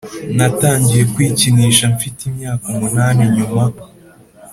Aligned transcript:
Natangiye 0.37 1.03
kwikinisha 1.13 1.85
mfite 1.95 2.19
imyaka 2.29 2.65
umunani 2.73 3.23
Nyuma 3.35 3.63